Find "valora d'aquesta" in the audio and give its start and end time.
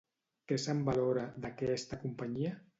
0.87-2.03